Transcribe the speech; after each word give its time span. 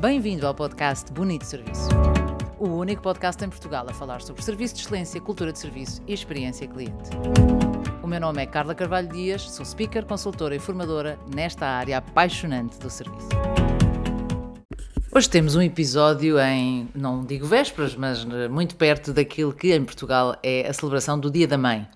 Bem-vindo 0.00 0.46
ao 0.46 0.54
podcast 0.54 1.12
Bonito 1.12 1.44
Serviço. 1.44 1.88
O 2.56 2.68
único 2.68 3.02
podcast 3.02 3.44
em 3.44 3.48
Portugal 3.48 3.84
a 3.88 3.92
falar 3.92 4.22
sobre 4.22 4.40
serviço 4.42 4.76
de 4.76 4.82
excelência, 4.82 5.20
cultura 5.20 5.52
de 5.52 5.58
serviço 5.58 6.00
e 6.06 6.14
experiência 6.14 6.68
cliente. 6.68 7.10
O 8.00 8.06
meu 8.06 8.20
nome 8.20 8.40
é 8.40 8.46
Carla 8.46 8.76
Carvalho 8.76 9.08
Dias, 9.08 9.42
sou 9.50 9.66
speaker, 9.66 10.06
consultora 10.06 10.54
e 10.54 10.60
formadora 10.60 11.18
nesta 11.34 11.66
área 11.66 11.98
apaixonante 11.98 12.78
do 12.78 12.88
serviço. 12.88 13.28
Hoje 15.12 15.28
temos 15.28 15.56
um 15.56 15.62
episódio 15.62 16.38
em, 16.38 16.88
não 16.94 17.24
digo 17.24 17.44
vésperas, 17.44 17.96
mas 17.96 18.24
muito 18.48 18.76
perto 18.76 19.12
daquilo 19.12 19.52
que 19.52 19.74
em 19.74 19.84
Portugal 19.84 20.36
é 20.44 20.68
a 20.68 20.72
celebração 20.72 21.18
do 21.18 21.28
Dia 21.28 21.48
da 21.48 21.58
Mãe. 21.58 21.88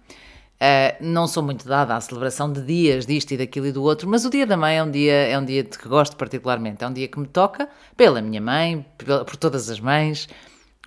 Uh, 0.62 0.94
não 1.00 1.26
sou 1.26 1.42
muito 1.42 1.66
dada 1.66 1.96
à 1.96 2.00
celebração 2.00 2.52
de 2.52 2.62
dias 2.62 3.04
disto 3.04 3.32
e 3.32 3.36
daquilo 3.36 3.66
e 3.66 3.72
do 3.72 3.82
outro, 3.82 4.08
mas 4.08 4.24
o 4.24 4.30
Dia 4.30 4.46
da 4.46 4.56
Mãe 4.56 4.78
é 4.78 4.84
um 4.84 4.88
dia, 4.88 5.12
é 5.12 5.36
um 5.36 5.44
dia 5.44 5.64
de 5.64 5.76
que 5.76 5.88
gosto 5.88 6.14
particularmente. 6.14 6.84
É 6.84 6.86
um 6.86 6.92
dia 6.92 7.08
que 7.08 7.18
me 7.18 7.26
toca 7.26 7.68
pela 7.96 8.22
minha 8.22 8.40
mãe, 8.40 8.86
por, 8.96 9.24
por 9.24 9.34
todas 9.34 9.68
as 9.68 9.80
mães, 9.80 10.28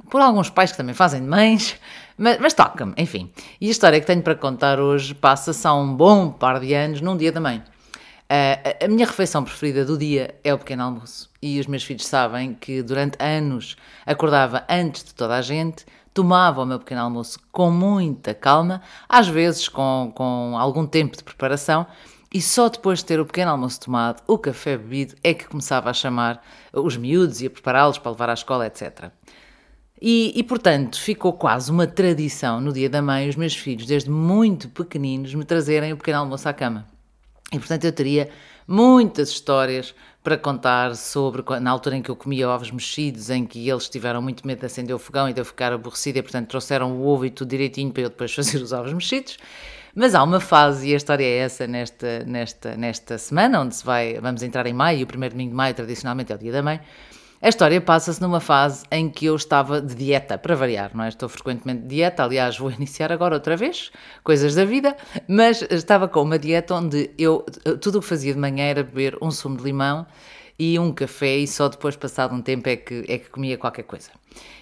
por 0.09 0.21
alguns 0.21 0.49
pais 0.49 0.71
que 0.71 0.77
também 0.77 0.95
fazem 0.95 1.19
de 1.19 1.27
mães, 1.27 1.75
mas, 2.17 2.39
mas 2.39 2.53
toca-me, 2.53 2.93
enfim. 2.97 3.29
E 3.59 3.67
a 3.67 3.71
história 3.71 3.99
que 3.99 4.07
tenho 4.07 4.21
para 4.21 4.35
contar 4.35 4.79
hoje 4.79 5.13
passa-se 5.13 5.67
há 5.67 5.73
um 5.73 5.93
bom 5.93 6.31
par 6.31 6.61
de 6.61 6.73
anos 6.73 7.01
num 7.01 7.17
Dia 7.17 7.33
da 7.33 7.41
Mãe. 7.41 7.57
Uh, 7.57 8.85
a 8.85 8.87
minha 8.87 9.05
refeição 9.05 9.43
preferida 9.43 9.83
do 9.83 9.97
dia 9.97 10.35
é 10.41 10.53
o 10.53 10.57
pequeno 10.57 10.83
almoço. 10.83 11.29
E 11.41 11.59
os 11.59 11.67
meus 11.67 11.83
filhos 11.83 12.05
sabem 12.05 12.53
que 12.53 12.81
durante 12.81 13.21
anos 13.21 13.75
acordava 14.05 14.63
antes 14.69 15.03
de 15.03 15.13
toda 15.13 15.35
a 15.35 15.41
gente, 15.41 15.85
tomava 16.15 16.61
o 16.61 16.65
meu 16.65 16.79
pequeno 16.79 17.01
almoço 17.01 17.37
com 17.51 17.69
muita 17.69 18.33
calma, 18.33 18.81
às 19.07 19.27
vezes 19.27 19.67
com, 19.67 20.13
com 20.15 20.55
algum 20.57 20.87
tempo 20.87 21.17
de 21.17 21.23
preparação, 21.23 21.85
e 22.33 22.41
só 22.41 22.69
depois 22.69 22.99
de 22.99 23.05
ter 23.05 23.19
o 23.19 23.25
pequeno 23.25 23.51
almoço 23.51 23.81
tomado, 23.81 24.23
o 24.25 24.37
café 24.37 24.77
bebido, 24.77 25.13
é 25.21 25.33
que 25.33 25.45
começava 25.45 25.89
a 25.89 25.93
chamar 25.93 26.41
os 26.71 26.95
miúdos 26.95 27.41
e 27.41 27.47
a 27.47 27.49
prepará-los 27.49 27.97
para 27.97 28.11
levar 28.11 28.29
à 28.29 28.33
escola, 28.33 28.65
etc. 28.65 29.11
E, 30.01 30.31
e, 30.35 30.43
portanto, 30.43 30.99
ficou 30.99 31.33
quase 31.33 31.69
uma 31.69 31.85
tradição 31.85 32.61
no 32.61 32.71
dia 32.71 32.89
da 32.89 33.01
mãe 33.01 33.27
os 33.27 33.35
meus 33.35 33.55
filhos, 33.55 33.85
desde 33.85 34.09
muito 34.09 34.69
pequeninos, 34.69 35.33
me 35.35 35.43
trazerem 35.43 35.91
o 35.91 35.97
pequeno 35.97 36.19
almoço 36.19 36.47
à 36.47 36.53
cama. 36.53 36.87
E, 37.51 37.59
portanto, 37.59 37.83
eu 37.83 37.91
teria 37.91 38.29
muitas 38.65 39.29
histórias 39.29 39.93
para 40.25 40.39
contar 40.39 40.95
sobre 40.95 41.43
na 41.61 41.69
altura 41.69 41.97
em 41.97 42.01
que 42.01 42.09
eu 42.09 42.15
comia 42.15 42.49
ovos 42.49 42.71
mexidos, 42.71 43.29
em 43.29 43.45
que 43.45 43.69
eles 43.69 43.87
tiveram 43.87 44.23
muito 44.23 44.45
medo 44.45 44.59
de 44.61 44.65
acender 44.65 44.95
o 44.95 44.97
fogão 44.97 45.29
e 45.29 45.33
de 45.33 45.39
eu 45.39 45.45
ficar 45.45 45.71
aborrecida, 45.71 46.17
e 46.17 46.23
portanto 46.23 46.47
trouxeram 46.47 46.93
o 46.93 47.05
ovo 47.05 47.27
e 47.27 47.29
tudo 47.29 47.47
direitinho 47.47 47.93
para 47.93 48.01
eu 48.01 48.09
depois 48.09 48.33
fazer 48.35 48.57
os 48.57 48.73
ovos 48.73 48.91
mexidos. 48.91 49.37
Mas 49.93 50.15
há 50.15 50.23
uma 50.23 50.39
fase, 50.39 50.89
e 50.89 50.93
a 50.93 50.97
história 50.97 51.23
é 51.23 51.37
essa 51.37 51.67
nesta, 51.67 52.25
nesta, 52.25 52.75
nesta 52.75 53.17
semana, 53.19 53.61
onde 53.61 53.75
se 53.75 53.85
vai, 53.85 54.19
vamos 54.19 54.41
entrar 54.41 54.65
em 54.65 54.73
maio, 54.73 54.99
e 54.99 55.03
o 55.03 55.07
primeiro 55.07 55.35
domingo 55.35 55.51
de 55.51 55.55
maio 55.55 55.75
tradicionalmente 55.75 56.31
é 56.31 56.35
o 56.35 56.39
dia 56.39 56.51
da 56.51 56.63
mãe, 56.63 56.81
a 57.41 57.49
história 57.49 57.79
passa-se 57.81 58.21
numa 58.21 58.39
fase 58.39 58.83
em 58.89 59.09
que 59.09 59.25
eu 59.25 59.35
estava 59.35 59.81
de 59.81 59.93
dieta, 59.93 60.37
para 60.37 60.55
variar, 60.55 60.91
não 60.93 61.03
é? 61.03 61.09
Estou 61.09 61.29
frequentemente 61.29 61.81
de 61.81 61.87
dieta, 61.87 62.23
aliás, 62.23 62.57
vou 62.57 62.71
iniciar 62.73 63.11
agora 63.11 63.35
outra 63.35 63.55
vez, 63.57 63.91
coisas 64.23 64.55
da 64.55 64.65
vida, 64.65 64.95
mas 65.27 65.61
estava 65.69 66.07
com 66.07 66.21
uma 66.21 66.39
dieta 66.39 66.73
onde 66.75 67.11
eu, 67.17 67.45
tudo 67.81 67.99
o 67.99 68.01
que 68.01 68.07
fazia 68.07 68.33
de 68.33 68.39
manhã 68.39 68.63
era 68.63 68.83
beber 68.83 69.17
um 69.21 69.29
sumo 69.31 69.57
de 69.57 69.63
limão 69.63 70.05
e 70.57 70.79
um 70.79 70.91
café 70.91 71.35
e 71.35 71.47
só 71.47 71.67
depois, 71.67 71.95
passado 71.95 72.33
um 72.33 72.41
tempo, 72.41 72.69
é 72.69 72.77
que, 72.77 73.03
é 73.07 73.17
que 73.17 73.29
comia 73.29 73.57
qualquer 73.57 73.83
coisa. 73.83 74.09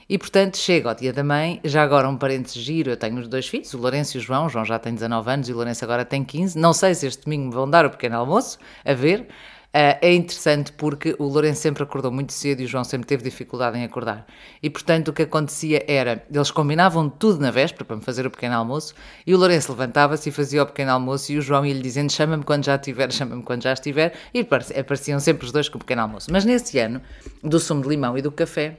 E 0.10 0.18
portanto, 0.18 0.58
chega 0.58 0.90
ao 0.90 0.96
dia 0.96 1.14
da 1.14 1.24
mãe, 1.24 1.62
já 1.64 1.84
agora 1.84 2.10
um 2.10 2.18
parênteses 2.18 2.62
giro, 2.62 2.90
eu 2.90 2.98
tenho 2.98 3.20
os 3.20 3.28
dois 3.28 3.48
filhos, 3.48 3.74
o 3.74 3.78
Lourenço 3.78 4.18
e 4.18 4.20
o 4.20 4.22
João, 4.22 4.48
o 4.48 4.50
João 4.50 4.66
já 4.66 4.78
tem 4.78 4.94
19 4.94 5.32
anos 5.32 5.50
e 5.50 5.54
o 5.54 5.56
Lourenço 5.56 5.84
agora 5.86 6.04
tem 6.04 6.24
15, 6.24 6.58
não 6.58 6.74
sei 6.74 6.94
se 6.94 7.08
este 7.08 7.24
domingo 7.24 7.46
me 7.46 7.54
vão 7.54 7.70
dar 7.70 7.86
o 7.86 7.90
pequeno 7.90 8.18
almoço, 8.18 8.58
a 8.84 8.94
ver, 8.94 9.28
é 9.76 10.14
interessante 10.14 10.72
porque 10.72 11.16
o 11.18 11.24
Lourenço 11.24 11.62
sempre 11.62 11.82
acordou 11.82 12.12
muito 12.12 12.32
cedo 12.32 12.62
e 12.62 12.66
o 12.66 12.68
João 12.68 12.84
sempre 12.84 13.08
teve 13.08 13.24
dificuldade 13.24 13.76
em 13.76 13.84
acordar. 13.84 14.28
E 14.62 14.70
portanto 14.70 15.08
o 15.08 15.14
que 15.14 15.24
acontecia 15.24 15.84
era, 15.88 16.24
eles 16.32 16.52
combinavam 16.52 17.10
tudo 17.10 17.40
na 17.40 17.50
véspera 17.50 17.84
para 17.84 17.96
me 17.96 18.04
fazer 18.04 18.28
o 18.28 18.30
pequeno 18.30 18.56
almoço 18.56 18.94
e 19.26 19.34
o 19.34 19.38
Lourenço 19.38 19.72
levantava-se 19.72 20.30
e 20.30 20.32
fazia 20.32 20.62
o 20.62 20.66
pequeno 20.68 20.92
almoço 20.92 21.32
e 21.32 21.40
o 21.40 21.42
João 21.42 21.66
ia-lhe 21.66 21.82
dizendo 21.82 22.12
chama-me 22.12 22.44
quando 22.44 22.66
já 22.66 22.76
estiver, 22.76 23.10
chama-me 23.12 23.42
quando 23.42 23.64
já 23.64 23.74
estiver 23.74 24.14
e 24.32 24.42
apareciam 24.42 25.20
sempre 25.20 25.48
os 25.48 25.52
dois 25.52 25.68
com 25.68 25.78
o 25.78 25.80
pequeno 25.80 26.04
almoço. 26.04 26.32
Mas 26.32 26.46
nesse 26.46 26.78
ano, 26.78 27.02
do 27.42 27.60
sumo 27.60 27.82
de 27.82 27.90
limão 27.90 28.16
e 28.16 28.22
do 28.22 28.32
café, 28.32 28.78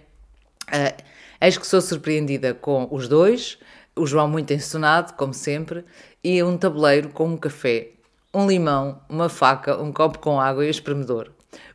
uh, 0.68 1.02
eis 1.40 1.58
que 1.58 1.66
sou 1.66 1.80
surpreendida 1.80 2.54
com 2.54 2.86
os 2.92 3.08
dois, 3.08 3.58
o 3.96 4.06
João 4.06 4.28
muito 4.28 4.52
ensonado, 4.52 5.16
como 5.16 5.34
sempre, 5.34 5.84
e 6.22 6.40
um 6.40 6.56
tabuleiro 6.56 7.08
com 7.08 7.26
um 7.26 7.36
café 7.36 7.88
um 8.34 8.46
limão, 8.46 9.00
uma 9.08 9.28
faca, 9.28 9.80
um 9.80 9.92
copo 9.92 10.18
com 10.18 10.40
água 10.40 10.64
e 10.64 10.66
um 10.66 10.70
espremedor. 10.70 11.32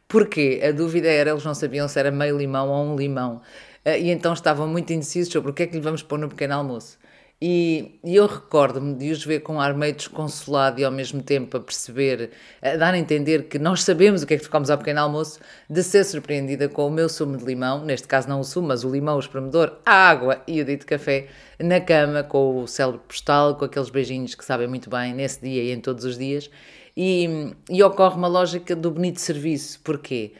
Porquê? 0.07 0.61
A 0.67 0.71
dúvida 0.71 1.07
era, 1.07 1.31
eles 1.31 1.45
não 1.45 1.55
sabiam 1.55 1.87
se 1.87 1.97
era 1.99 2.11
meio 2.11 2.37
limão 2.37 2.69
ou 2.69 2.85
um 2.85 2.95
limão. 2.95 3.41
Ah, 3.85 3.97
e 3.97 4.09
então 4.09 4.33
estavam 4.33 4.67
muito 4.67 4.91
indecisos 4.91 5.31
sobre 5.31 5.51
o 5.51 5.53
que 5.53 5.63
é 5.63 5.67
que 5.67 5.75
lhe 5.75 5.81
vamos 5.81 6.03
pôr 6.03 6.19
no 6.19 6.27
pequeno 6.27 6.55
almoço. 6.55 6.98
E, 7.41 7.99
e 8.03 8.17
eu 8.17 8.27
recordo-me 8.27 8.93
de 8.95 9.11
os 9.11 9.23
ver 9.23 9.39
com 9.39 9.53
um 9.53 9.61
ar 9.61 9.73
meio 9.73 9.95
desconsolado 9.95 10.81
e 10.81 10.83
ao 10.83 10.91
mesmo 10.91 11.23
tempo 11.23 11.55
a 11.55 11.59
perceber, 11.61 12.31
a 12.61 12.75
dar 12.75 12.93
a 12.93 12.97
entender 12.97 13.43
que 13.47 13.57
nós 13.57 13.83
sabemos 13.83 14.21
o 14.21 14.27
que 14.27 14.33
é 14.33 14.37
que 14.37 14.43
ficamos 14.43 14.69
ao 14.69 14.77
pequeno 14.77 14.99
almoço, 14.99 15.39
de 15.69 15.81
ser 15.81 16.03
surpreendida 16.03 16.67
com 16.67 16.85
o 16.85 16.91
meu 16.91 17.07
sumo 17.07 17.37
de 17.37 17.45
limão, 17.45 17.85
neste 17.85 18.09
caso 18.09 18.27
não 18.27 18.41
o 18.41 18.43
sumo, 18.43 18.67
mas 18.67 18.83
o 18.83 18.91
limão, 18.91 19.15
o 19.15 19.19
espremedor, 19.19 19.79
a 19.85 20.09
água 20.09 20.41
e 20.45 20.59
o 20.59 20.65
dito 20.65 20.85
café, 20.85 21.27
na 21.57 21.79
cama, 21.79 22.23
com 22.23 22.61
o 22.61 22.67
célebre 22.67 22.99
postal, 23.07 23.55
com 23.55 23.63
aqueles 23.63 23.89
beijinhos 23.89 24.35
que 24.35 24.43
sabem 24.43 24.67
muito 24.67 24.89
bem 24.89 25.13
nesse 25.13 25.41
dia 25.41 25.63
e 25.63 25.71
em 25.71 25.79
todos 25.79 26.03
os 26.03 26.17
dias. 26.17 26.49
E, 26.97 27.53
e 27.69 27.81
ocorre 27.81 28.17
uma 28.17 28.27
lógica 28.27 28.75
do 28.75 28.91
bonito 28.91 29.21
serviço. 29.21 29.79
Porquê? 29.81 30.33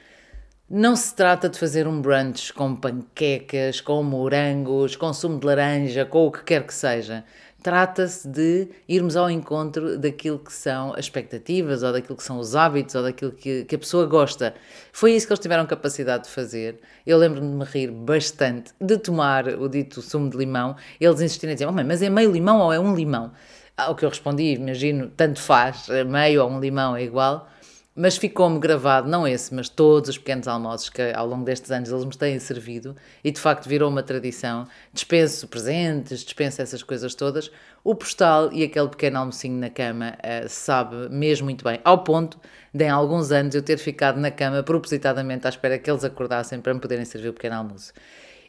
Não 0.72 0.96
se 0.96 1.16
trata 1.16 1.50
de 1.50 1.58
fazer 1.58 1.88
um 1.88 2.00
brunch 2.00 2.54
com 2.54 2.76
panquecas, 2.76 3.82
com 3.82 4.04
morangos, 4.04 4.96
com 4.96 5.12
sumo 5.12 5.40
de 5.40 5.46
laranja, 5.48 6.06
com 6.06 6.28
o 6.28 6.32
que 6.32 6.44
quer 6.44 6.64
que 6.64 6.74
seja. 6.76 7.24
Trata-se 7.64 8.28
de 8.28 8.68
irmos 8.88 9.16
ao 9.16 9.32
encontro 9.32 9.98
daquilo 9.98 10.38
que 10.38 10.54
são 10.54 10.94
as 10.94 11.06
expectativas, 11.06 11.82
ou 11.82 11.92
daquilo 11.92 12.16
que 12.16 12.22
são 12.22 12.38
os 12.38 12.56
hábitos, 12.56 12.94
ou 12.94 13.02
daquilo 13.02 13.32
que, 13.32 13.66
que 13.66 13.76
a 13.76 13.80
pessoa 13.80 14.06
gosta. 14.06 14.54
Foi 14.94 15.14
isso 15.14 15.26
que 15.26 15.34
eles 15.34 15.42
tiveram 15.42 15.66
capacidade 15.66 16.26
de 16.26 16.30
fazer. 16.30 16.80
Eu 17.04 17.18
lembro-me 17.18 17.50
de 17.50 17.56
me 17.56 17.66
rir 17.66 17.90
bastante 17.90 18.72
de 18.80 19.00
tomar 19.00 19.48
o 19.48 19.68
dito 19.68 20.04
sumo 20.04 20.30
de 20.30 20.38
limão. 20.38 20.76
Eles 21.02 21.20
insistirem 21.20 21.54
a 21.54 21.56
dizer: 21.56 21.66
oh, 21.66 21.72
mas 21.72 22.04
é 22.04 22.12
meio 22.12 22.32
limão 22.32 22.60
ou 22.60 22.72
é 22.72 22.80
um 22.80 22.94
limão? 22.94 23.32
Ao 23.76 23.96
que 23.96 24.06
eu 24.06 24.10
respondi: 24.10 24.54
imagino, 24.54 25.12
tanto 25.18 25.42
faz, 25.42 25.88
meio 26.06 26.44
ou 26.44 26.52
um 26.52 26.60
limão 26.60 26.96
é 26.96 27.02
igual 27.02 27.50
mas 28.00 28.16
ficou-me 28.16 28.60
gravado, 28.60 29.10
não 29.10 29.28
esse, 29.28 29.54
mas 29.54 29.68
todos 29.68 30.12
os 30.12 30.18
pequenos 30.18 30.48
almoços 30.48 30.88
que 30.88 31.02
ao 31.14 31.28
longo 31.28 31.44
destes 31.44 31.70
anos 31.70 31.92
eles 31.92 32.06
me 32.06 32.16
têm 32.16 32.40
servido 32.40 32.96
e 33.22 33.30
de 33.30 33.38
facto 33.42 33.68
virou 33.68 33.90
uma 33.90 34.02
tradição. 34.02 34.66
Dispenso 34.94 35.46
presentes, 35.50 36.22
dispenso 36.22 36.62
essas 36.62 36.82
coisas 36.82 37.14
todas. 37.14 37.52
O 37.84 37.94
postal 37.94 38.54
e 38.54 38.64
aquele 38.64 38.88
pequeno 38.88 39.20
almocinho 39.20 39.60
na 39.60 39.70
cama 39.70 40.14
uh, 40.18 40.48
sabe 40.48 41.10
mesmo 41.10 41.44
muito 41.44 41.62
bem, 41.62 41.82
ao 41.84 42.02
ponto 42.02 42.40
de 42.74 42.86
em 42.86 42.90
alguns 42.90 43.34
anos 43.34 43.54
eu 43.54 43.62
ter 43.62 43.78
ficado 43.78 44.18
na 44.18 44.32
cama 44.32 44.64
propositadamente 44.64 45.46
à 45.46 45.50
espera 45.50 45.78
que 45.78 45.92
eles 45.92 46.06
acordassem 46.06 46.62
para 46.62 46.74
me 46.74 46.80
poderem 46.80 47.04
servir 47.04 47.28
o 47.28 47.34
pequeno 47.34 47.56
almoço. 47.56 47.92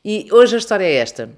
E 0.04 0.28
hoje 0.30 0.54
a 0.54 0.58
história 0.58 0.84
é 0.84 0.94
esta. 0.94 1.28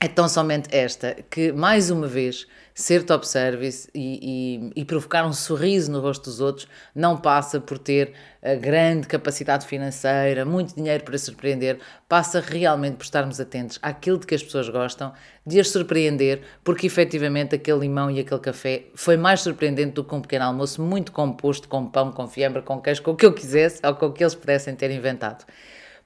É 0.00 0.08
tão 0.08 0.28
somente 0.28 0.68
esta 0.74 1.14
que, 1.30 1.52
mais 1.52 1.88
uma 1.88 2.08
vez, 2.08 2.44
ser 2.74 3.04
top 3.04 3.26
service 3.26 3.88
e, 3.94 4.70
e, 4.74 4.80
e, 4.80 4.84
provocar 4.84 5.26
um 5.26 5.32
sorriso 5.32 5.90
no 5.90 6.00
rosto 6.00 6.24
dos 6.24 6.40
outros 6.40 6.66
não 6.94 7.16
passa 7.16 7.60
por 7.60 7.78
ter 7.78 8.12
a 8.42 8.54
grande 8.54 9.06
capacidade 9.06 9.66
financeira, 9.66 10.44
muito 10.44 10.74
dinheiro 10.74 11.04
para 11.04 11.16
surpreender, 11.18 11.78
passa 12.08 12.40
realmente 12.40 12.96
por 12.96 13.04
estarmos 13.04 13.38
atentos 13.40 13.78
àquilo 13.82 14.18
de 14.18 14.26
que 14.26 14.34
as 14.34 14.42
pessoas 14.42 14.68
gostam, 14.68 15.12
de 15.46 15.60
as 15.60 15.68
surpreender, 15.68 16.40
porque 16.64 16.86
efetivamente 16.86 17.54
aquele 17.54 17.80
limão 17.80 18.10
e 18.10 18.20
aquele 18.20 18.40
café 18.40 18.84
foi 18.94 19.16
mais 19.16 19.40
surpreendente 19.40 19.92
do 19.92 20.04
que 20.04 20.14
um 20.14 20.20
pequeno 20.20 20.46
almoço 20.46 20.80
muito 20.82 21.12
composto 21.12 21.68
com 21.68 21.86
pão, 21.86 22.10
com 22.10 22.26
fiambre, 22.26 22.62
com 22.62 22.80
queijo, 22.80 23.02
com 23.02 23.12
o 23.12 23.16
que 23.16 23.26
eu 23.26 23.32
quisesse 23.32 23.80
ou 23.84 23.94
com 23.94 24.06
o 24.06 24.12
que 24.12 24.22
eles 24.22 24.34
pudessem 24.34 24.74
ter 24.74 24.90
inventado. 24.90 25.44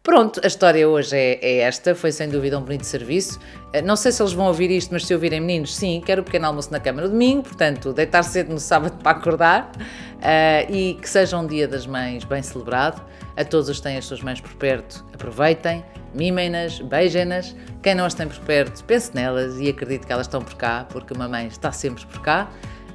Pronto, 0.07 0.41
a 0.45 0.47
história 0.47 0.89
hoje 0.89 1.17
é, 1.17 1.37
é, 1.43 1.59
esta, 1.63 1.93
foi 1.93 2.13
sem 2.13 2.29
dúvida 2.29 2.57
um 2.57 2.63
bonito 2.63 2.85
serviço. 2.85 3.41
Eh, 3.73 3.83
não 3.83 3.97
sei 3.97 4.13
se 4.13 4.23
eles 4.23 4.33
vão 4.33 4.47
ouvir 4.47 4.71
isto, 4.71 4.93
mas 4.93 5.05
se 5.05 5.13
ouvirem 5.13 5.41
meninos, 5.41 5.75
sim, 5.75 6.01
quero 6.07 6.23
o 6.23 6.25
pequeno 6.25 6.47
almoço 6.47 6.71
na 6.71 6.79
cama 6.79 7.03
no 7.03 7.09
domingo, 7.09 7.43
portanto, 7.43 7.93
deitar 7.93 8.23
cedo 8.23 8.53
no 8.53 8.61
sábado 8.61 9.03
para 9.03 9.19
acordar 9.19 9.73
uh, 9.75 10.73
e 10.73 10.95
que 11.03 11.11
seja 11.11 11.37
um 11.37 11.45
dia 11.45 11.67
das 11.67 11.89
mães 11.89 12.23
bem 12.23 12.41
celebrado. 12.41 13.03
A 13.37 13.45
todos 13.45 13.69
os 13.69 13.79
que 13.79 13.83
têm 13.83 13.97
as 13.97 14.05
suas 14.05 14.23
mães 14.23 14.41
por 14.41 14.55
perto, 14.55 15.05
aproveitem, 15.13 15.85
mimem-nas, 16.15 16.81
beijem-nas. 16.83 17.57
Quem 17.83 17.97
não 17.97 18.05
as 18.05 18.15
tem 18.15 18.29
por 18.29 18.39
perto, 18.39 18.85
pense 18.85 19.13
nelas 19.13 19.59
e 19.59 19.69
acredite 19.69 20.07
que 20.07 20.13
elas 20.13 20.29
estão 20.29 20.41
por 20.41 20.55
cá, 20.55 20.87
porque 20.89 21.13
uma 21.15 21.27
mãe 21.27 21.49
está 21.49 21.73
sempre 21.73 22.07
por 22.07 22.21
cá. 22.21 22.49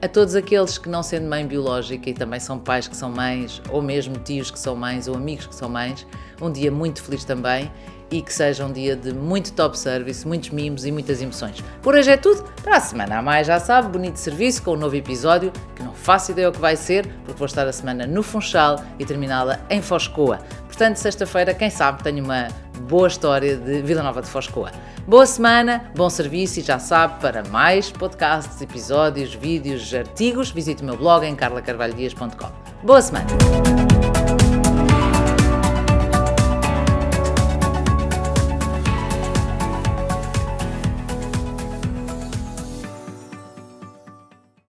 A 0.03 0.07
todos 0.07 0.33
aqueles 0.33 0.79
que 0.79 0.89
não 0.89 1.03
sendo 1.03 1.29
mãe 1.29 1.45
biológica 1.45 2.09
e 2.09 2.13
também 2.15 2.39
são 2.39 2.57
pais 2.57 2.87
que 2.87 2.97
são 2.97 3.11
mães, 3.11 3.61
ou 3.69 3.83
mesmo 3.83 4.15
tios 4.17 4.49
que 4.49 4.57
são 4.57 4.75
mães, 4.75 5.07
ou 5.07 5.15
amigos 5.15 5.45
que 5.45 5.53
são 5.53 5.69
mães, 5.69 6.07
um 6.41 6.51
dia 6.51 6.71
muito 6.71 7.03
feliz 7.03 7.23
também 7.23 7.71
e 8.09 8.19
que 8.19 8.33
seja 8.33 8.65
um 8.65 8.71
dia 8.71 8.95
de 8.95 9.13
muito 9.13 9.53
top 9.53 9.77
service, 9.77 10.27
muitos 10.27 10.49
mimos 10.49 10.87
e 10.87 10.91
muitas 10.91 11.21
emoções. 11.21 11.63
Por 11.83 11.93
hoje 11.93 12.09
é 12.09 12.17
tudo, 12.17 12.43
para 12.63 12.77
a 12.77 12.79
semana 12.79 13.19
a 13.19 13.21
mais 13.21 13.45
já 13.45 13.59
sabe, 13.59 13.89
bonito 13.89 14.17
serviço 14.17 14.63
com 14.63 14.71
um 14.71 14.75
novo 14.75 14.95
episódio 14.95 15.53
que 15.75 15.83
não 15.83 15.93
faço 15.93 16.31
ideia 16.31 16.49
o 16.49 16.51
que 16.51 16.59
vai 16.59 16.75
ser, 16.75 17.05
porque 17.23 17.37
vou 17.37 17.45
estar 17.45 17.67
a 17.67 17.71
semana 17.71 18.07
no 18.07 18.23
Funchal 18.23 18.83
e 18.97 19.05
terminá-la 19.05 19.59
em 19.69 19.83
Foscoa. 19.83 20.39
restante 20.67 20.99
sexta-feira, 20.99 21.53
quem 21.53 21.69
sabe, 21.69 22.01
tenho 22.01 22.25
uma 22.25 22.47
boa 22.81 23.07
história 23.07 23.55
de 23.55 23.81
Vila 23.81 24.03
Nova 24.03 24.21
de 24.21 24.27
Foscoa. 24.27 24.71
Boa 25.07 25.25
semana, 25.25 25.91
bom 25.95 26.09
serviço 26.09 26.59
e 26.59 26.63
já 26.63 26.79
sabe, 26.79 27.21
para 27.21 27.43
mais 27.45 27.91
podcasts, 27.91 28.61
episódios, 28.61 29.33
vídeos, 29.33 29.93
artigos, 29.93 30.51
visite 30.51 30.81
o 30.81 30.85
meu 30.85 30.97
blog 30.97 31.25
em 31.25 31.35
carlacarvalhodias.com. 31.35 32.49
Boa 32.83 33.01
semana! 33.01 33.27